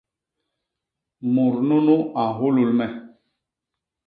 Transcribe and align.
Mut 1.33 1.55
nunu 1.67 1.95
a 2.21 2.23
nhuhul 2.33 2.69
me. 2.77 2.85